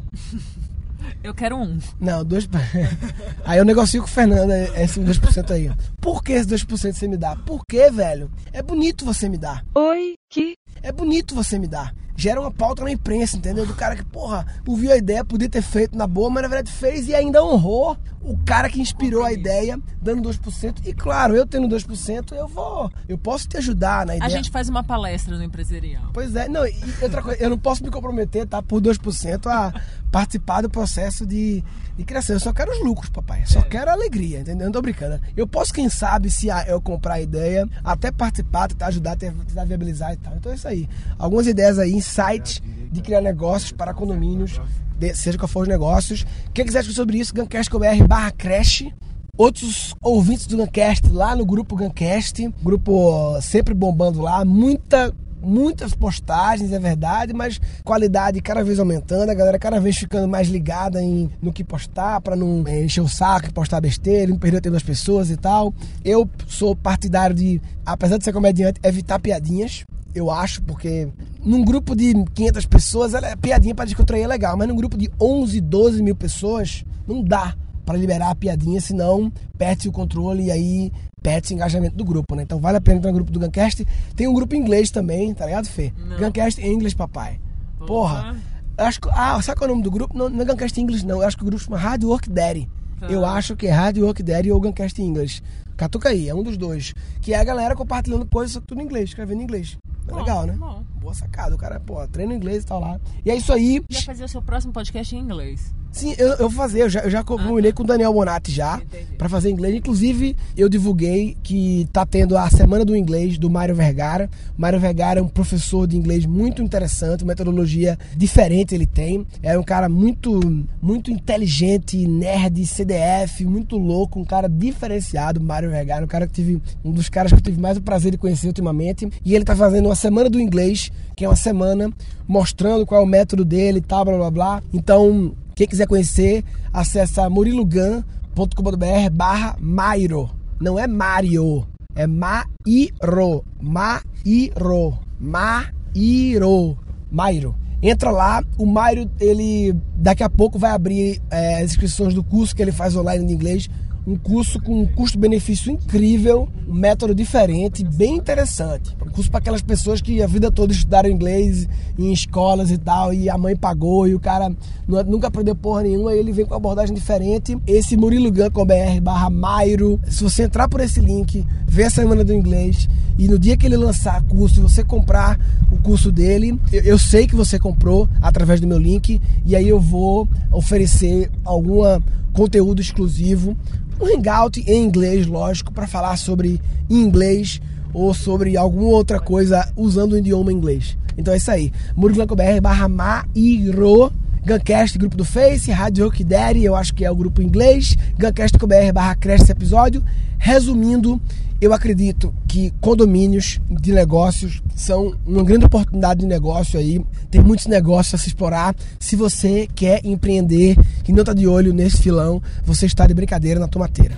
Eu 1.23 1.35
quero 1.35 1.57
um. 1.57 1.79
Não, 1.99 2.25
2%. 2.25 2.49
aí 3.45 3.59
eu 3.59 3.65
negocio 3.65 4.01
com 4.01 4.07
o 4.07 4.11
Fernando 4.11 4.53
esse 4.77 5.01
2% 5.01 5.51
aí. 5.51 5.71
Por 6.01 6.23
que 6.23 6.33
esse 6.33 6.49
2% 6.49 6.93
você 6.93 7.09
me 7.09 7.17
dá? 7.17 7.35
Porque, 7.35 7.91
velho, 7.91 8.31
é 8.53 8.63
bonito 8.63 9.05
você 9.05 9.29
me 9.29 9.37
dar. 9.37 9.65
Oi, 9.75 10.15
que? 10.31 10.55
É 10.83 10.93
bonito 10.93 11.35
você 11.35 11.59
me 11.59 11.67
dar 11.67 11.95
gera 12.19 12.41
uma 12.41 12.51
pauta 12.51 12.83
na 12.83 12.91
imprensa, 12.91 13.37
entendeu? 13.37 13.65
Do 13.65 13.75
cara 13.75 13.95
que, 13.95 14.05
porra, 14.05 14.45
ouviu 14.67 14.91
a 14.93 14.97
ideia, 14.97 15.25
podia 15.25 15.49
ter 15.49 15.63
feito 15.63 15.97
na 15.97 16.05
boa, 16.05 16.29
mas 16.29 16.43
na 16.43 16.49
verdade 16.49 16.73
fez 16.73 17.07
e 17.07 17.15
ainda 17.15 17.45
honrou 17.45 17.97
o 18.21 18.37
cara 18.39 18.69
que 18.69 18.81
inspirou 18.81 19.25
a 19.25 19.33
ideia 19.33 19.79
dando 20.01 20.29
2%. 20.29 20.81
E 20.85 20.93
claro, 20.93 21.35
eu 21.35 21.47
tendo 21.47 21.69
2%, 21.69 22.33
eu 22.33 22.49
vou. 22.49 22.91
Eu 23.09 23.17
posso 23.17 23.49
te 23.49 23.57
ajudar 23.57 24.07
na 24.07 24.17
ideia. 24.17 24.27
A 24.27 24.31
gente 24.31 24.51
faz 24.51 24.69
uma 24.69 24.83
palestra 24.83 25.37
no 25.37 25.43
empresarial. 25.43 26.11
Pois 26.13 26.35
é, 26.35 26.49
não, 26.49 26.67
e 26.67 26.75
outra 27.01 27.23
coisa, 27.23 27.43
eu 27.43 27.51
não 27.51 27.59
posso 27.59 27.83
me 27.83 27.91
comprometer, 27.91 28.47
tá? 28.47 28.63
Por 28.63 28.81
2% 28.81 29.47
a 29.47 29.73
participar 30.11 30.63
do 30.63 30.71
processo 30.71 31.27
de, 31.27 31.63
de 31.97 32.05
criação. 32.05 32.37
Eu 32.37 32.41
só 32.41 32.53
quero 32.53 32.73
os 32.73 32.83
lucros, 32.83 33.09
papai. 33.11 33.45
Só 33.47 33.63
quero 33.63 33.91
a 33.91 33.95
alegria, 33.95 34.41
entendeu? 34.41 34.67
Não 34.67 34.73
tô 34.73 34.83
brincando. 34.83 35.21
Eu 35.37 35.47
posso, 35.47 35.73
quem 35.73 35.89
sabe, 35.89 36.31
se 36.31 36.49
eu 36.67 36.81
comprar 36.81 37.15
a 37.15 37.21
ideia, 37.21 37.69
até 37.85 38.11
participar, 38.11 38.69
tentar 38.69 38.87
ajudar, 38.87 39.17
tentar 39.17 39.65
viabilizar 39.65 40.13
e 40.13 40.17
tal. 40.17 40.35
Então 40.37 40.53
é 40.53 40.55
isso 40.55 40.69
aí. 40.69 40.89
Algumas 41.19 41.47
ideias 41.47 41.79
aí, 41.79 41.93
insights 41.93 42.63
de 42.91 43.03
criar 43.03 43.21
negócios 43.21 43.73
para 43.73 43.93
condomínios, 43.93 44.61
de- 44.99 45.15
seja 45.15 45.39
qual 45.39 45.49
for 45.49 45.63
os 45.63 45.69
negócios. 45.69 46.25
Quem 46.53 46.65
quiser 46.65 46.81
discutir 46.81 46.97
sobre 46.97 47.19
isso, 47.19 47.35
gancast.br 47.35 48.07
barra 48.09 48.31
creche. 48.31 48.93
Outros 49.37 49.95
ouvintes 50.03 50.49
do 50.49 50.57
Guncast 50.57 51.09
lá 51.13 51.37
no 51.37 51.47
grupo 51.47 51.77
Guncast, 51.77 52.53
grupo 52.61 52.93
ó, 52.93 53.41
sempre 53.41 53.73
bombando 53.73 54.21
lá, 54.21 54.45
muita 54.45 55.15
muitas 55.41 55.95
postagens, 55.95 56.73
é 56.73 56.81
verdade, 56.81 57.33
mas 57.33 57.61
qualidade 57.85 58.41
cada 58.41 58.65
vez 58.65 58.81
aumentando, 58.81 59.31
a 59.31 59.35
galera 59.35 59.57
cada 59.57 59.79
vez 59.79 59.97
ficando 59.97 60.27
mais 60.27 60.49
ligada 60.49 61.01
em, 61.01 61.31
no 61.41 61.53
que 61.53 61.63
postar, 61.63 62.21
para 62.21 62.35
não 62.35 62.65
eh, 62.67 62.85
encher 62.85 63.01
o 63.01 63.09
saco 63.09 63.53
postar 63.55 63.81
besteira, 63.81 64.29
não 64.33 64.37
perder 64.37 64.57
o 64.59 64.61
tempo 64.61 64.73
das 64.75 64.83
pessoas 64.83 65.31
e 65.31 65.37
tal. 65.37 65.73
Eu 66.05 66.29
sou 66.49 66.75
partidário 66.75 67.37
de, 67.37 67.63
apesar 67.87 68.19
de 68.19 68.25
ser 68.25 68.33
comediante, 68.33 68.81
evitar 68.83 69.21
piadinhas. 69.21 69.85
Eu 70.15 70.31
acho, 70.31 70.63
porque 70.63 71.09
num 71.45 71.65
grupo 71.65 71.95
de 71.95 72.13
500 72.35 72.67
pessoas, 72.67 73.15
ela 73.15 73.29
é 73.29 73.37
piadinha 73.37 73.75
para 73.75 73.85
descontrair 73.85 74.25
é 74.25 74.27
legal, 74.27 74.57
mas 74.57 74.67
num 74.69 74.77
grupo 74.77 74.97
de 74.97 75.11
11, 75.21 75.61
12 75.61 76.03
mil 76.03 76.17
pessoas, 76.17 76.85
não 77.07 77.23
dá 77.23 77.55
para 77.85 77.97
liberar 77.97 78.31
a 78.31 78.35
piadinha, 78.35 78.81
senão 78.81 79.33
perde 79.57 79.89
o 79.89 79.93
controle 79.93 80.45
e 80.45 80.51
aí 80.51 80.93
perde 81.23 81.53
o 81.53 81.55
engajamento 81.55 81.97
do 81.97 82.05
grupo, 82.05 82.35
né? 82.35 82.43
Então 82.43 82.59
vale 82.59 82.77
a 82.77 82.81
pena 82.81 82.99
entrar 82.99 83.11
no 83.11 83.17
grupo 83.17 83.33
do 83.33 83.41
Guncast. 83.41 83.87
Tem 84.15 84.29
um 84.29 84.35
grupo 84.35 84.55
em 84.55 84.59
inglês 84.59 84.91
também, 84.91 85.33
tá 85.35 85.47
ligado, 85.47 85.67
Fê? 85.67 85.93
Não. 85.97 86.19
Guncast 86.19 86.61
em 86.61 86.73
inglês, 86.73 86.95
papai. 86.95 87.41
Porra. 87.87 88.37
Acho 88.77 89.01
que, 89.01 89.09
ah, 89.11 89.41
sabe 89.43 89.59
qual 89.59 89.69
é 89.69 89.73
o 89.73 89.75
nome 89.75 89.83
do 89.83 89.91
grupo? 89.91 90.17
Não, 90.17 90.29
não 90.29 90.43
é 90.43 90.45
Guncast 90.45 90.79
em 90.79 90.85
inglês, 90.85 91.03
não. 91.03 91.23
Eu 91.23 91.27
acho 91.27 91.37
que 91.37 91.43
o 91.43 91.47
grupo 91.47 91.63
chama 91.63 91.79
Hard 91.79 92.05
Work 92.05 92.31
Daddy. 92.31 92.69
Tá. 93.01 93.07
Eu 93.07 93.25
acho 93.25 93.57
que 93.57 93.67
é 93.67 93.71
Hard 93.71 93.99
Work 93.99 94.23
Daddy 94.23 94.53
ou 94.53 94.61
Guncast 94.61 95.01
em 95.01 95.07
inglês. 95.07 95.43
Catuca 95.77 96.11
aí, 96.11 96.29
é 96.29 96.35
um 96.35 96.43
dos 96.43 96.57
dois. 96.57 96.93
Que 97.21 97.35
é 97.35 97.39
a 97.39 97.45
galera 97.45 97.75
compartilhando 97.75 98.27
coisas, 98.27 98.53
só 98.53 98.61
que 98.61 98.67
tudo 98.67 98.81
em 98.81 98.85
inglês, 98.85 99.11
escrevendo 99.11 99.41
em 99.41 99.45
inglês. 99.45 99.77
É 100.09 100.11
Bom, 100.11 100.19
legal, 100.19 100.47
né? 100.47 100.55
bom. 100.59 100.83
Boa 100.95 101.15
sacada. 101.15 101.55
O 101.55 101.59
cara, 101.59 101.79
pô, 101.79 102.07
treina 102.09 102.35
inglês 102.35 102.63
e 102.63 102.67
tal 102.67 102.81
lá. 102.81 102.99
E 103.25 103.31
é 103.31 103.37
isso 103.37 103.53
aí. 103.53 103.81
Vai 103.91 104.03
fazer 104.03 104.25
o 104.25 104.29
seu 104.29 104.41
próximo 104.43 104.73
podcast 104.73 105.15
em 105.15 105.19
inglês. 105.19 105.75
Sim, 105.99 106.15
eu, 106.17 106.29
eu 106.29 106.49
vou 106.49 106.51
fazer, 106.51 106.83
eu 106.83 106.89
já, 106.89 107.01
eu 107.01 107.11
já 107.11 107.25
combinei 107.25 107.73
com 107.73 107.83
o 107.83 107.87
Daniel 107.87 108.13
Bonatti 108.13 108.53
já, 108.53 108.81
pra 109.19 109.29
fazer 109.29 109.51
inglês. 109.51 109.75
Inclusive, 109.75 110.37
eu 110.57 110.69
divulguei 110.69 111.37
que 111.43 111.89
tá 111.93 112.07
tendo 112.07 112.39
a 112.39 112.49
Semana 112.49 112.85
do 112.85 112.95
Inglês 112.95 113.37
do 113.37 113.51
Mário 113.51 113.75
Vergara. 113.75 114.31
O 114.57 114.61
Mário 114.61 114.79
Vergara 114.79 115.19
é 115.19 115.23
um 115.25 115.27
professor 115.27 115.89
de 115.89 115.97
inglês 115.97 116.25
muito 116.25 116.63
interessante, 116.63 117.25
metodologia 117.25 117.99
diferente 118.17 118.77
ele 118.77 118.87
tem. 118.87 119.27
É 119.43 119.59
um 119.59 119.63
cara 119.65 119.89
muito, 119.89 120.39
muito 120.81 121.11
inteligente, 121.11 122.07
nerd, 122.07 122.65
CDF, 122.65 123.45
muito 123.45 123.77
louco, 123.77 124.21
um 124.21 124.25
cara 124.25 124.49
diferenciado, 124.49 125.41
Mário 125.41 125.69
Vergara, 125.69 126.05
um 126.05 126.09
cara 126.09 126.29
que 126.29 126.33
tive, 126.33 126.63
um 126.85 126.93
dos 126.93 127.09
caras 127.09 127.33
que 127.33 127.39
eu 127.39 127.43
tive 127.43 127.61
mais 127.61 127.77
o 127.77 127.83
prazer 127.83 128.13
de 128.13 128.19
conhecer 128.19 128.47
ultimamente. 128.47 129.09
E 129.25 129.35
ele 129.35 129.45
tá 129.45 129.57
fazendo 129.57 129.87
uma 129.87 129.97
Semana 129.97 130.31
do 130.31 130.39
Inglês, 130.39 130.93
que 131.17 131.25
é 131.25 131.29
uma 131.29 131.35
semana 131.35 131.93
mostrando 132.29 132.87
qual 132.87 133.01
é 133.01 133.05
o 133.05 133.09
método 133.09 133.45
dele 133.45 133.79
e 133.79 133.83
tal, 133.83 134.05
blá 134.05 134.17
blá 134.17 134.31
blá. 134.31 134.63
Então, 134.73 135.35
quem 135.59 135.67
quiser 135.67 135.89
conhecer, 135.89 136.45
acessa 136.73 137.29
murilogan.com.br 137.29 139.11
barra 139.11 139.57
Mairo. 139.59 140.31
Não 140.61 140.79
é 140.79 140.87
Mario, 140.87 141.67
é 141.97 142.07
Mairo. 142.07 143.45
Mairo. 143.61 144.99
Mairo. 145.19 146.79
Mairo. 147.11 147.57
Entra 147.83 148.13
lá, 148.13 148.45
o 148.57 148.65
Mairo, 148.65 149.11
ele 149.19 149.75
daqui 149.97 150.23
a 150.23 150.31
pouco 150.31 150.61
vai 150.61 150.71
abrir 150.71 151.21
é, 151.29 151.57
as 151.57 151.73
inscrições 151.73 152.15
do 152.15 152.23
curso 152.23 152.55
que 152.55 152.63
ele 152.63 152.71
faz 152.71 152.95
online 152.95 153.27
de 153.27 153.33
inglês. 153.33 153.69
Um 154.09 154.17
curso 154.17 154.59
com 154.59 154.81
um 154.81 154.87
custo-benefício 154.87 155.71
incrível, 155.71 156.49
um 156.67 156.73
método 156.73 157.15
diferente, 157.15 157.85
bem 157.85 158.17
interessante. 158.17 158.97
Um 159.07 159.11
curso 159.11 159.31
para 159.31 159.39
aquelas 159.39 159.61
pessoas 159.61 160.01
que 160.01 160.23
a 160.23 160.27
vida 160.27 160.51
toda 160.51 160.73
estudaram 160.73 161.11
inglês 161.11 161.69
em 161.99 162.11
escolas 162.11 162.71
e 162.71 162.79
tal, 162.79 163.13
e 163.13 163.29
a 163.29 163.37
mãe 163.37 163.55
pagou 163.55 164.09
e 164.09 164.15
o 164.15 164.19
cara 164.19 164.49
nu- 164.87 165.05
nunca 165.05 165.27
aprendeu 165.27 165.55
porra 165.55 165.83
nenhuma, 165.83 166.15
e 166.15 166.19
ele 166.19 166.33
vem 166.33 166.47
com 166.47 166.53
uma 166.53 166.57
abordagem 166.57 166.95
diferente. 166.95 167.59
Esse 167.67 167.99
murilogan.com.br 167.99 169.01
barra 169.03 169.29
Mairo, 169.29 170.01
se 170.09 170.25
você 170.25 170.45
entrar 170.45 170.71
por 170.71 170.81
esse 170.81 171.01
link, 171.01 171.47
ver 171.67 171.85
a 171.85 171.91
semana 171.91 172.25
do 172.25 172.33
inglês, 172.33 172.89
e 173.19 173.29
no 173.29 173.39
dia 173.39 173.59
que 173.59 173.67
ele 173.67 173.77
lançar 173.77 174.23
curso, 174.23 174.63
você 174.63 174.83
comprar 174.83 175.39
o 175.71 175.77
curso 175.83 176.11
dele, 176.11 176.59
eu, 176.73 176.83
eu 176.83 176.99
sei 176.99 177.27
que 177.27 177.37
você 177.37 177.59
comprou 177.59 178.09
através 178.23 178.59
do 178.59 178.67
meu 178.67 178.79
link, 178.79 179.21
e 179.45 179.55
aí 179.55 179.69
eu 179.69 179.79
vou 179.79 180.27
oferecer 180.51 181.31
alguma 181.45 182.03
conteúdo 182.33 182.81
exclusivo, 182.81 183.57
um 184.01 184.07
hangout 184.07 184.61
em 184.67 184.85
inglês, 184.85 185.27
lógico, 185.27 185.73
para 185.73 185.87
falar 185.87 186.17
sobre 186.17 186.61
inglês 186.89 187.61
ou 187.93 188.15
sobre 188.15 188.57
alguma 188.57 188.91
outra 188.91 189.19
coisa 189.19 189.71
usando 189.77 190.13
o 190.13 190.19
idioma 190.19 190.53
inglês. 190.53 190.97
Então 191.17 191.35
é 191.35 191.37
isso 191.37 191.51
aí. 191.51 191.73
muriglanco.br 191.97 192.61
barra 192.63 192.89
Mairo. 192.89 194.13
Guncast, 194.49 194.97
grupo 194.97 195.15
do 195.15 195.27
Face, 195.27 195.71
Rádio 195.71 196.07
Rock 196.07 196.25
Daddy, 196.25 196.65
eu 196.65 196.75
acho 196.75 196.95
que 196.95 197.05
é 197.05 197.11
o 197.11 197.15
grupo 197.15 197.43
inglês, 197.43 197.95
Guncast.br 198.19 198.93
barra 198.95 199.15
cresce 199.15 199.43
esse 199.43 199.53
episódio. 199.53 200.03
Resumindo, 200.39 201.21
eu 201.61 201.75
acredito 201.75 202.33
que 202.49 202.73
condomínios 202.81 203.61
de 203.69 203.93
negócios 203.93 204.63
são 204.75 205.15
uma 205.27 205.45
grande 205.45 205.67
oportunidade 205.67 206.21
de 206.21 206.27
negócio 206.27 206.79
aí. 206.79 207.05
Tem 207.31 207.43
muitos 207.43 207.67
negócios 207.67 208.15
a 208.15 208.17
se 208.17 208.29
explorar. 208.29 208.75
Se 208.99 209.17
você 209.17 209.69
quer 209.75 210.01
empreender 210.03 210.79
e 211.07 211.13
não 211.13 211.21
está 211.21 211.35
de 211.35 211.47
olho 211.47 211.75
nesse 211.75 211.99
filão, 211.99 212.41
você 212.65 212.87
está 212.87 213.07
de 213.07 213.13
brincadeira 213.13 213.61
na 213.61 213.69
tomateira. 213.69 214.17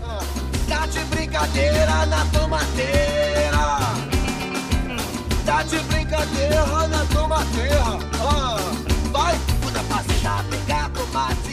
Tá 0.68 0.86
de 0.86 1.00
brincadeira 1.06 2.06
na 2.06 2.24
tomateira. 2.26 3.58
Tá 5.44 5.62
de 5.64 5.78
brincadeira 5.80 6.88
na 6.88 7.04
tomateira. 7.06 7.84
Ah, 8.20 8.59
vai, 11.12 11.49